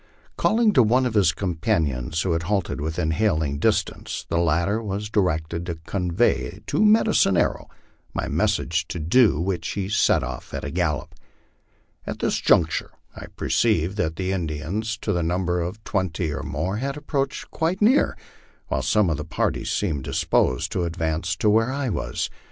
Calling 0.35 0.73
to 0.73 0.81
one 0.81 1.05
of 1.05 1.13
his 1.13 1.31
companions, 1.31 2.23
who 2.23 2.31
had 2.31 2.41
halted 2.49 2.81
within 2.81 3.11
hailing 3.11 3.59
dis 3.59 3.83
tance, 3.83 4.25
the 4.29 4.39
latter 4.39 4.81
was 4.81 5.11
directed 5.11 5.63
to 5.67 5.75
convey 5.75 6.59
to 6.65 6.83
Medicine 6.83 7.37
Arrow 7.37 7.69
my 8.11 8.27
message, 8.27 8.87
to 8.87 8.97
do 8.99 9.39
which 9.39 9.67
he 9.73 9.87
set 9.87 10.23
off 10.23 10.55
at 10.55 10.63
a 10.65 10.71
gallop. 10.71 11.13
At 12.07 12.17
this 12.17 12.37
juncture 12.39 12.89
I 13.15 13.27
perceived 13.35 13.95
that 13.97 14.15
the 14.15 14.31
Indians, 14.31 14.97
to 15.03 15.13
the 15.13 15.21
number 15.21 15.61
of 15.61 15.83
twenty 15.83 16.33
or 16.33 16.41
more, 16.41 16.77
had 16.77 16.97
approached 16.97 17.51
quite 17.51 17.79
near, 17.79 18.17
while 18.69 18.81
some 18.81 19.07
of 19.07 19.17
the 19.17 19.23
party 19.23 19.63
seemed 19.63 20.03
disposed 20.03 20.71
to 20.71 20.83
advance 20.85 21.35
to 21.35 21.47
where 21.47 21.71
I 21.71 21.89
was. 21.89 22.31